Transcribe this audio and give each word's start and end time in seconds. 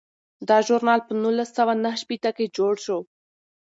دا 0.49 0.57
ژورنال 0.65 0.99
په 1.07 1.13
نولس 1.21 1.49
سوه 1.57 1.73
نهه 1.83 1.97
شپیته 2.01 2.31
کې 2.37 2.53
جوړ 2.57 2.73
شو. 2.85 2.99